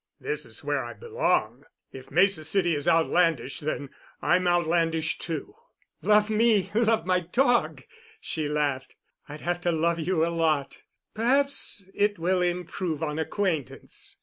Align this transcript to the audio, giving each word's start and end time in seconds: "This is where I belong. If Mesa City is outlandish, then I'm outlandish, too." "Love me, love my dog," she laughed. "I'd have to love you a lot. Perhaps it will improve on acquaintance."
"This 0.19 0.47
is 0.47 0.63
where 0.63 0.83
I 0.83 0.93
belong. 0.95 1.65
If 1.91 2.09
Mesa 2.09 2.43
City 2.43 2.73
is 2.73 2.87
outlandish, 2.87 3.59
then 3.59 3.91
I'm 4.19 4.47
outlandish, 4.47 5.19
too." 5.19 5.53
"Love 6.01 6.27
me, 6.27 6.71
love 6.73 7.05
my 7.05 7.19
dog," 7.19 7.83
she 8.19 8.47
laughed. 8.47 8.95
"I'd 9.29 9.41
have 9.41 9.61
to 9.61 9.71
love 9.71 9.99
you 9.99 10.25
a 10.25 10.33
lot. 10.35 10.81
Perhaps 11.13 11.87
it 11.93 12.17
will 12.17 12.41
improve 12.41 13.03
on 13.03 13.19
acquaintance." 13.19 14.17